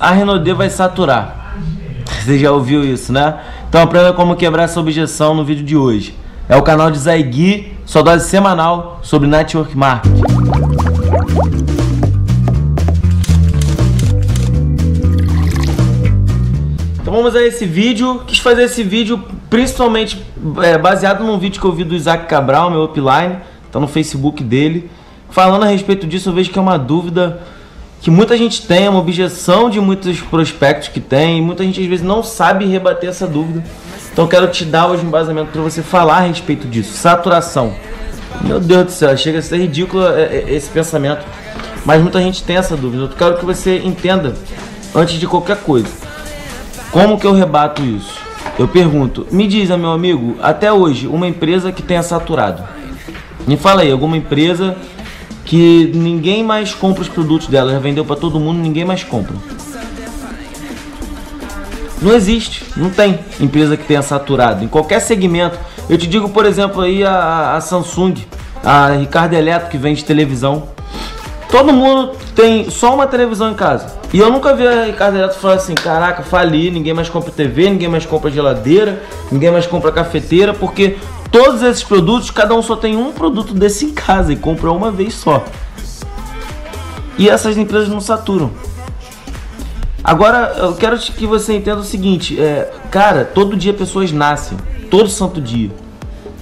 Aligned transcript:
A 0.00 0.12
Renault 0.12 0.52
vai 0.52 0.70
saturar. 0.70 1.56
Você 2.06 2.38
já 2.38 2.52
ouviu 2.52 2.84
isso, 2.84 3.12
né? 3.12 3.40
Então 3.68 3.82
aprenda 3.82 4.12
como 4.12 4.36
quebrar 4.36 4.62
essa 4.62 4.78
objeção 4.78 5.34
no 5.34 5.44
vídeo 5.44 5.64
de 5.64 5.76
hoje. 5.76 6.14
É 6.48 6.56
o 6.56 6.62
canal 6.62 6.88
de 6.88 6.98
Zaigui, 6.98 7.72
sua 7.84 8.02
dose 8.02 8.28
semanal 8.28 9.00
sobre 9.02 9.26
Network 9.26 9.76
Marketing. 9.76 10.22
Então 17.00 17.12
vamos 17.12 17.34
a 17.34 17.42
esse 17.42 17.66
vídeo. 17.66 18.22
Quis 18.24 18.38
fazer 18.38 18.62
esse 18.62 18.84
vídeo 18.84 19.20
principalmente 19.50 20.24
é, 20.62 20.78
baseado 20.78 21.24
num 21.24 21.38
vídeo 21.38 21.60
que 21.60 21.66
eu 21.66 21.72
vi 21.72 21.82
do 21.82 21.96
Isaac 21.96 22.26
Cabral, 22.26 22.70
meu 22.70 22.84
upline, 22.84 23.38
tá 23.72 23.80
no 23.80 23.88
Facebook 23.88 24.44
dele. 24.44 24.88
Falando 25.28 25.64
a 25.64 25.66
respeito 25.66 26.06
disso, 26.06 26.28
eu 26.28 26.32
vejo 26.32 26.50
que 26.50 26.58
é 26.58 26.62
uma 26.62 26.78
dúvida 26.78 27.40
que 28.00 28.10
muita 28.10 28.36
gente 28.36 28.66
tem, 28.66 28.86
é 28.86 28.90
uma 28.90 29.00
objeção 29.00 29.68
de 29.68 29.80
muitos 29.80 30.20
prospectos 30.20 30.88
que 30.88 31.00
tem, 31.00 31.38
e 31.38 31.42
muita 31.42 31.64
gente 31.64 31.80
às 31.80 31.86
vezes 31.86 32.04
não 32.04 32.22
sabe 32.22 32.64
rebater 32.64 33.10
essa 33.10 33.26
dúvida. 33.26 33.64
Então 34.12 34.26
quero 34.26 34.48
te 34.48 34.64
dar 34.64 34.86
hoje 34.88 35.04
um 35.04 35.08
embasamento 35.08 35.50
para 35.50 35.62
você 35.62 35.82
falar 35.82 36.18
a 36.18 36.20
respeito 36.20 36.66
disso. 36.66 36.92
Saturação. 36.92 37.74
Meu 38.40 38.60
Deus 38.60 38.84
do 38.84 38.90
céu, 38.92 39.16
chega 39.16 39.38
a 39.38 39.42
ser 39.42 39.58
ridículo 39.58 40.06
é, 40.06 40.22
é, 40.24 40.44
esse 40.48 40.70
pensamento. 40.70 41.24
Mas 41.84 42.02
muita 42.02 42.20
gente 42.20 42.42
tem 42.42 42.56
essa 42.56 42.76
dúvida. 42.76 43.04
Eu 43.04 43.08
quero 43.08 43.38
que 43.38 43.44
você 43.44 43.78
entenda 43.78 44.34
antes 44.94 45.18
de 45.18 45.26
qualquer 45.26 45.58
coisa. 45.58 45.88
Como 46.90 47.18
que 47.18 47.26
eu 47.26 47.32
rebato 47.32 47.82
isso? 47.82 48.14
Eu 48.58 48.66
pergunto, 48.66 49.26
me 49.30 49.46
diz, 49.46 49.68
meu 49.70 49.90
amigo, 49.90 50.36
até 50.42 50.72
hoje, 50.72 51.06
uma 51.06 51.28
empresa 51.28 51.70
que 51.70 51.82
tenha 51.82 52.02
saturado. 52.02 52.62
Me 53.46 53.56
fala 53.56 53.82
aí, 53.82 53.90
alguma 53.90 54.16
empresa 54.16 54.76
que 55.48 55.90
ninguém 55.94 56.44
mais 56.44 56.74
compra 56.74 57.00
os 57.00 57.08
produtos 57.08 57.48
dela, 57.48 57.72
já 57.72 57.78
vendeu 57.78 58.04
para 58.04 58.16
todo 58.16 58.38
mundo, 58.38 58.58
ninguém 58.58 58.84
mais 58.84 59.02
compra. 59.02 59.34
Não 62.02 62.12
existe, 62.12 62.66
não 62.76 62.90
tem 62.90 63.18
empresa 63.40 63.74
que 63.74 63.84
tenha 63.84 64.02
saturado 64.02 64.62
em 64.62 64.68
qualquer 64.68 65.00
segmento. 65.00 65.58
Eu 65.88 65.96
te 65.96 66.06
digo, 66.06 66.28
por 66.28 66.44
exemplo, 66.44 66.82
aí 66.82 67.02
a, 67.02 67.56
a 67.56 67.60
Samsung, 67.62 68.14
a 68.62 68.90
Ricardo 68.90 69.32
Eletro 69.32 69.70
que 69.70 69.78
vende 69.78 70.04
televisão. 70.04 70.68
Todo 71.50 71.72
mundo 71.72 72.12
tem 72.38 72.70
só 72.70 72.94
uma 72.94 73.06
televisão 73.08 73.50
em 73.50 73.54
casa. 73.54 73.98
E 74.12 74.18
eu 74.20 74.30
nunca 74.30 74.54
vi 74.54 74.64
a 74.64 74.84
Ricardo 74.84 75.18
Eletro 75.18 75.40
falar 75.40 75.54
assim: 75.54 75.74
caraca, 75.74 76.22
fali, 76.22 76.70
ninguém 76.70 76.94
mais 76.94 77.08
compra 77.08 77.32
TV, 77.32 77.68
ninguém 77.68 77.88
mais 77.88 78.06
compra 78.06 78.30
geladeira, 78.30 79.02
ninguém 79.32 79.50
mais 79.50 79.66
compra 79.66 79.90
cafeteira, 79.90 80.54
porque 80.54 80.96
Todos 81.30 81.62
esses 81.62 81.84
produtos, 81.84 82.30
cada 82.30 82.54
um 82.54 82.62
só 82.62 82.74
tem 82.74 82.96
um 82.96 83.12
produto 83.12 83.52
desse 83.52 83.84
em 83.84 83.92
casa 83.92 84.32
e 84.32 84.36
compra 84.36 84.72
uma 84.72 84.90
vez 84.90 85.14
só. 85.14 85.44
E 87.18 87.28
essas 87.28 87.58
empresas 87.58 87.88
não 87.88 88.00
saturam. 88.00 88.50
Agora, 90.02 90.54
eu 90.56 90.74
quero 90.74 90.96
que 90.98 91.26
você 91.26 91.54
entenda 91.54 91.80
o 91.80 91.84
seguinte, 91.84 92.40
é, 92.40 92.72
cara, 92.90 93.26
todo 93.26 93.56
dia 93.56 93.74
pessoas 93.74 94.10
nascem, 94.10 94.56
todo 94.90 95.08
santo 95.08 95.38
dia. 95.38 95.70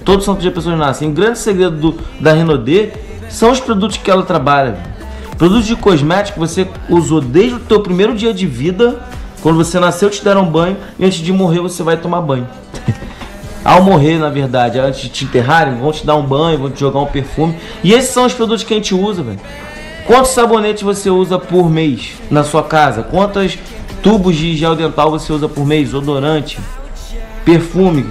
Todo 0.05 0.23
santo 0.23 0.39
dia 0.39 0.51
pessoas 0.51 0.77
nascem. 0.77 1.09
O 1.09 1.11
grande 1.11 1.37
segredo 1.37 1.75
do, 1.75 1.99
da 2.21 2.31
Renaudê 2.31 2.93
são 3.29 3.51
os 3.51 3.59
produtos 3.59 3.97
que 3.97 4.09
ela 4.09 4.23
trabalha. 4.23 4.96
Produtos 5.37 5.67
de 5.67 5.75
cosmético 5.75 6.39
você 6.39 6.67
usou 6.89 7.21
desde 7.21 7.55
o 7.55 7.59
teu 7.59 7.79
primeiro 7.81 8.15
dia 8.15 8.33
de 8.33 8.47
vida, 8.47 8.99
quando 9.41 9.57
você 9.57 9.79
nasceu 9.79 10.09
te 10.09 10.23
deram 10.23 10.45
banho 10.45 10.77
e 10.97 11.05
antes 11.05 11.19
de 11.19 11.31
morrer 11.31 11.59
você 11.59 11.83
vai 11.83 11.95
tomar 11.95 12.21
banho. 12.21 12.47
Ao 13.63 13.83
morrer, 13.83 14.17
na 14.17 14.29
verdade, 14.29 14.79
antes 14.79 15.01
de 15.01 15.09
te 15.09 15.25
enterrarem, 15.25 15.77
vão 15.77 15.91
te 15.91 16.05
dar 16.05 16.15
um 16.15 16.23
banho, 16.23 16.57
vão 16.57 16.71
te 16.71 16.79
jogar 16.79 17.01
um 17.01 17.05
perfume. 17.05 17.55
E 17.83 17.93
esses 17.93 18.09
são 18.09 18.25
os 18.25 18.33
produtos 18.33 18.63
que 18.63 18.73
a 18.73 18.77
gente 18.77 18.95
usa, 18.95 19.21
velho. 19.21 19.39
Quantos 20.07 20.31
sabonetes 20.31 20.81
você 20.81 21.09
usa 21.09 21.37
por 21.37 21.69
mês 21.69 22.13
na 22.31 22.43
sua 22.43 22.63
casa? 22.63 23.03
Quantos 23.03 23.59
tubos 24.01 24.35
de 24.37 24.55
gel 24.55 24.75
dental 24.75 25.11
você 25.11 25.31
usa 25.33 25.49
por 25.49 25.65
mês? 25.67 25.93
Odorante, 25.93 26.57
perfume. 27.43 28.05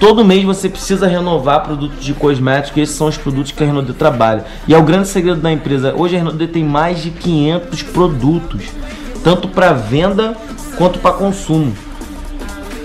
Todo 0.00 0.24
mês 0.24 0.44
você 0.44 0.68
precisa 0.68 1.08
renovar 1.08 1.64
produtos 1.64 2.04
de 2.04 2.14
cosméticos. 2.14 2.80
Esses 2.80 2.94
são 2.94 3.08
os 3.08 3.16
produtos 3.16 3.50
que 3.50 3.62
a 3.62 3.66
Renault 3.66 3.92
trabalha. 3.94 4.44
E 4.68 4.74
é 4.74 4.78
o 4.78 4.82
grande 4.82 5.08
segredo 5.08 5.40
da 5.40 5.50
empresa. 5.50 5.92
Hoje 5.96 6.14
a 6.14 6.18
Renault 6.18 6.46
tem 6.48 6.62
mais 6.62 7.02
de 7.02 7.10
500 7.10 7.82
produtos, 7.82 8.62
tanto 9.24 9.48
para 9.48 9.72
venda 9.72 10.36
quanto 10.76 11.00
para 11.00 11.12
consumo. 11.12 11.74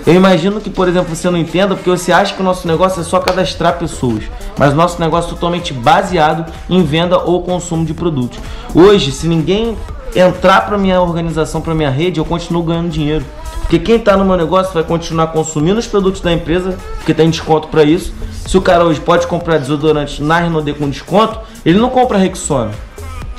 Eu 0.04 0.12
imagino 0.12 0.60
que, 0.60 0.68
por 0.68 0.88
exemplo, 0.88 1.14
você 1.14 1.30
não 1.30 1.38
entenda 1.38 1.74
porque 1.74 1.88
você 1.88 2.12
acha 2.12 2.34
que 2.34 2.40
o 2.40 2.44
nosso 2.44 2.66
negócio 2.66 3.00
é 3.00 3.04
só 3.04 3.20
cadastrar 3.20 3.78
pessoas, 3.78 4.24
mas 4.58 4.74
nosso 4.74 5.00
negócio 5.00 5.28
é 5.28 5.30
totalmente 5.30 5.72
baseado 5.72 6.52
em 6.68 6.82
venda 6.82 7.18
ou 7.18 7.42
consumo 7.42 7.86
de 7.86 7.94
produtos. 7.94 8.38
Hoje, 8.74 9.12
se 9.12 9.26
ninguém 9.26 9.78
entrar 10.14 10.66
para 10.66 10.76
minha 10.76 11.00
organização, 11.00 11.60
para 11.60 11.74
minha 11.74 11.90
rede, 11.90 12.18
eu 12.18 12.24
continuo 12.24 12.62
ganhando 12.62 12.90
dinheiro. 12.90 13.24
Porque 13.64 13.78
quem 13.78 13.96
está 13.96 14.16
no 14.16 14.24
meu 14.24 14.36
negócio 14.36 14.72
vai 14.72 14.84
continuar 14.84 15.28
consumindo 15.28 15.80
os 15.80 15.86
produtos 15.86 16.20
da 16.20 16.32
empresa, 16.32 16.78
porque 16.96 17.12
tem 17.12 17.30
desconto 17.30 17.68
para 17.68 17.82
isso. 17.82 18.14
Se 18.46 18.56
o 18.58 18.60
cara 18.60 18.84
hoje 18.84 19.00
pode 19.00 19.26
comprar 19.26 19.58
desodorante 19.58 20.22
na 20.22 20.38
Renault 20.38 20.70
com 20.74 20.88
desconto, 20.88 21.40
ele 21.64 21.78
não 21.78 21.88
compra 21.88 22.18
Rexona. 22.18 22.70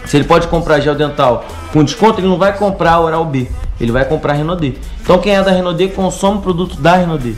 Se 0.05 0.17
ele 0.17 0.23
pode 0.23 0.47
comprar 0.47 0.79
gel 0.79 0.95
dental 0.95 1.45
com 1.71 1.83
desconto, 1.83 2.19
ele 2.19 2.27
não 2.27 2.37
vai 2.37 2.57
comprar 2.57 2.99
Oral 2.99 3.25
B. 3.25 3.47
Ele 3.79 3.91
vai 3.91 4.05
comprar 4.05 4.33
Renaudê. 4.33 4.73
Então 5.01 5.19
quem 5.19 5.35
é 5.35 5.43
da 5.43 5.51
Renaudê 5.51 5.89
consome 5.89 6.41
produto 6.41 6.75
da 6.77 6.95
Renaudê. 6.95 7.33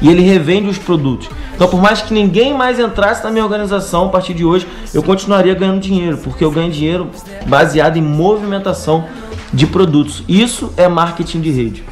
E 0.00 0.08
ele 0.08 0.22
revende 0.22 0.68
os 0.68 0.78
produtos. 0.78 1.28
Então 1.54 1.68
por 1.68 1.80
mais 1.80 2.02
que 2.02 2.12
ninguém 2.12 2.54
mais 2.54 2.78
entrasse 2.78 3.22
na 3.22 3.30
minha 3.30 3.44
organização 3.44 4.06
a 4.06 4.08
partir 4.08 4.34
de 4.34 4.44
hoje, 4.44 4.66
eu 4.92 5.02
continuaria 5.02 5.54
ganhando 5.54 5.80
dinheiro, 5.80 6.18
porque 6.18 6.44
eu 6.44 6.50
ganho 6.50 6.70
dinheiro 6.70 7.10
baseado 7.46 7.96
em 7.96 8.02
movimentação 8.02 9.04
de 9.52 9.66
produtos. 9.66 10.22
Isso 10.28 10.72
é 10.76 10.88
marketing 10.88 11.40
de 11.40 11.50
rede. 11.50 11.84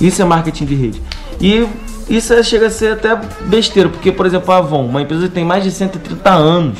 Isso 0.00 0.22
é 0.22 0.24
marketing 0.24 0.64
de 0.64 0.74
rede. 0.74 1.02
E 1.40 1.66
isso 2.08 2.32
é, 2.32 2.42
chega 2.42 2.66
a 2.66 2.70
ser 2.70 2.92
até 2.92 3.18
besteira, 3.46 3.88
porque 3.88 4.10
por 4.12 4.26
exemplo 4.26 4.52
a 4.52 4.58
Avon, 4.58 4.86
uma 4.86 5.02
empresa 5.02 5.28
que 5.28 5.34
tem 5.34 5.44
mais 5.44 5.64
de 5.64 5.70
130 5.70 6.30
anos, 6.30 6.78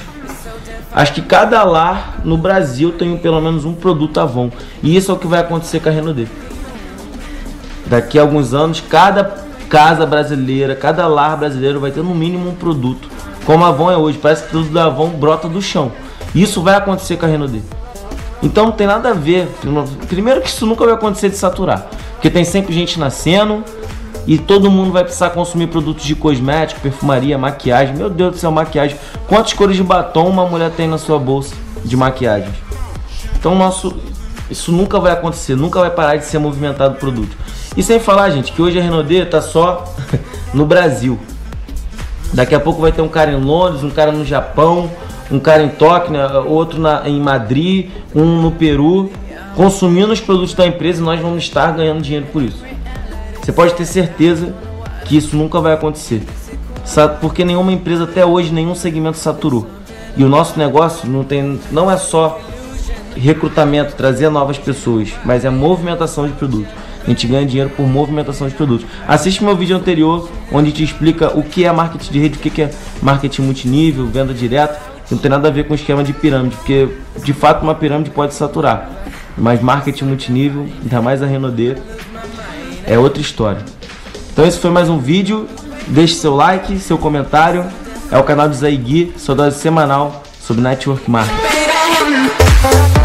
Acho 0.99 1.13
que 1.13 1.23
cada 1.23 1.63
lar 1.65 2.21
no 2.25 2.37
Brasil 2.37 2.93
tem 2.93 3.17
pelo 3.19 3.41
menos 3.41 3.65
um 3.65 3.75
produto 3.75 4.19
Avon. 4.19 4.51
E 4.83 4.97
isso 4.97 5.13
é 5.13 5.15
o 5.15 5.19
que 5.19 5.27
vai 5.27 5.41
acontecer 5.41 5.81
com 5.81 5.89
a 5.89 5.93
Renault. 5.93 6.27
Daqui 7.87 8.19
a 8.19 8.23
alguns 8.23 8.55
anos, 8.55 8.81
cada 8.81 9.23
casa 9.69 10.07
brasileira, 10.07 10.75
cada 10.75 11.07
lar 11.07 11.37
brasileiro 11.37 11.79
vai 11.79 11.91
ter 11.91 12.03
no 12.03 12.15
mínimo 12.15 12.51
um 12.51 12.55
produto. 12.55 13.09
Como 13.45 13.65
a 13.65 13.69
Avon 13.69 13.91
é 13.91 13.97
hoje, 13.97 14.19
parece 14.19 14.45
que 14.45 14.51
tudo 14.51 14.71
da 14.71 14.87
Avon 14.87 15.11
brota 15.11 15.49
do 15.49 15.61
chão. 15.61 15.93
Isso 16.35 16.63
vai 16.63 16.75
acontecer 16.75 17.17
com 17.17 17.27
a 17.27 17.29
Renault. 17.29 17.63
Então 18.43 18.67
não 18.67 18.73
tem 18.73 18.87
nada 18.87 19.11
a 19.11 19.15
ver. 19.15 19.49
Primeiro 20.09 20.41
que 20.41 20.49
isso 20.49 20.67
nunca 20.67 20.85
vai 20.85 20.95
acontecer 20.95 21.29
de 21.29 21.37
saturar. 21.37 21.87
Porque 22.15 22.31
tem 22.31 22.45
sempre 22.45 22.73
gente 22.73 22.99
nascendo, 22.99 23.65
e 24.29 24.37
todo 24.37 24.71
mundo 24.71 24.93
vai 24.93 25.05
precisar 25.05 25.31
consumir 25.31 25.69
produtos 25.69 26.05
de 26.05 26.15
cosmético, 26.15 26.83
perfumaria, 26.83 27.39
maquiagem. 27.39 27.97
Meu 27.97 28.11
Deus 28.11 28.33
do 28.33 28.39
céu, 28.39 28.53
maquiagem. 28.53 28.95
Quantas 29.27 29.55
cores 29.55 29.75
de 29.75 29.83
batom 29.83 30.29
uma 30.29 30.45
mulher 30.45 30.71
tem 30.71 30.87
na 30.87 30.99
sua 30.99 31.19
bolsa 31.19 31.55
de 31.83 31.97
maquiagem? 31.97 32.51
Então, 33.39 33.55
nosso, 33.55 33.97
isso 34.51 34.71
nunca 34.71 35.01
vai 35.01 35.13
acontecer, 35.13 35.57
nunca 35.57 35.81
vai 35.81 35.89
parar 35.89 36.17
de 36.17 36.27
ser 36.27 36.39
movimentado 36.39 36.97
o 36.97 36.99
produto. 36.99 37.35
E 37.75 37.83
sem 37.83 37.99
falar, 37.99 38.29
gente, 38.29 38.53
que 38.53 38.61
hoje 38.61 38.79
a 38.79 38.83
Renault 38.83 39.11
está 39.15 39.41
só 39.41 39.83
no 40.53 40.67
Brasil. 40.67 41.19
Daqui 42.35 42.55
a 42.55 42.61
pouco 42.61 42.83
vai 42.83 42.93
ter 42.93 43.01
um 43.01 43.09
cara 43.09 43.33
em 43.33 43.41
Londres, 43.41 43.83
um 43.83 43.89
cara 43.89 44.13
no 44.13 44.27
Japão, 44.27 44.91
um 45.31 45.39
cara 45.39 45.63
em 45.63 45.69
Tóquio, 45.69 46.13
né, 46.13 46.27
outro 46.47 46.81
na, 46.81 47.09
em 47.09 47.21
Madrid, 47.21 47.91
um 48.15 48.41
no 48.41 48.53
Peru, 48.53 49.11
consumindo 49.55 50.13
os 50.13 50.21
produtos 50.21 50.55
da 50.55 50.67
empresa 50.67 51.01
e 51.01 51.05
nós 51.05 51.21
vamos 51.21 51.43
estar 51.43 51.73
ganhando 51.73 52.01
dinheiro 52.01 52.27
por 52.33 52.43
isso. 52.43 52.63
Você 53.41 53.53
pode 53.53 53.75
ter 53.75 53.85
certeza 53.85 54.55
que 55.05 55.17
isso 55.17 55.37
nunca 55.37 55.61
vai 55.61 55.73
acontecer. 55.73 56.23
Porque 57.21 57.45
nenhuma 57.45 57.73
empresa 57.73 58.05
até 58.05 58.25
hoje, 58.25 58.53
nenhum 58.53 58.75
segmento 58.75 59.19
saturou. 59.19 59.67
E 60.17 60.25
o 60.25 60.29
nosso 60.29 60.59
negócio 60.59 61.09
não, 61.09 61.23
tem, 61.23 61.61
não 61.71 61.91
é 61.91 61.97
só 61.97 62.41
recrutamento, 63.17 63.95
trazer 63.95 64.31
novas 64.31 64.59
pessoas, 64.59 65.11
mas 65.25 65.45
é 65.45 65.51
movimentação 65.51 66.27
de 66.27 66.33
produtos. 66.35 66.73
A 67.05 67.11
gente 67.11 67.27
ganha 67.27 67.47
dinheiro 67.47 67.71
por 67.71 67.87
movimentação 67.87 68.49
de 68.49 68.55
produtos. 68.55 68.87
Assiste 69.07 69.43
meu 69.43 69.57
vídeo 69.57 69.77
anterior, 69.77 70.29
onde 70.53 70.73
te 70.73 70.83
explica 70.83 71.37
o 71.39 71.43
que 71.43 71.65
é 71.65 71.73
marketing 71.73 72.13
de 72.13 72.19
rede, 72.19 72.39
o 72.39 72.41
que 72.41 72.63
é 72.63 72.71
marketing 73.01 73.43
multinível, 73.43 74.07
venda 74.07 74.35
direta. 74.35 74.98
Não 75.11 75.17
tem 75.19 75.31
nada 75.31 75.49
a 75.49 75.51
ver 75.51 75.67
com 75.67 75.75
esquema 75.75 76.05
de 76.05 76.13
pirâmide, 76.13 76.57
porque 76.57 76.89
de 77.23 77.33
fato 77.33 77.63
uma 77.63 77.75
pirâmide 77.75 78.11
pode 78.11 78.35
saturar. 78.35 78.91
Mas 79.37 79.63
marketing 79.63 80.05
multinível, 80.05 80.67
ainda 80.83 81.01
mais 81.01 81.23
a 81.23 81.27
Renaudê, 81.27 81.77
é 82.87 82.99
outra 82.99 83.21
história. 83.21 83.63
Então 84.33 84.47
esse 84.47 84.59
foi 84.59 84.71
mais 84.71 84.89
um 84.89 84.99
vídeo. 84.99 85.49
Deixe 85.89 86.15
seu 86.15 86.35
like, 86.35 86.79
seu 86.79 86.99
comentário. 86.99 87.65
É 88.11 88.19
o 88.19 88.25
canal 88.25 88.49
do 88.49 88.55
Zaigui, 88.55 89.13
sua 89.17 89.35
dose 89.35 89.59
semanal 89.59 90.23
sobre 90.41 90.63
Network 90.63 91.11
Marketing. 91.11 92.98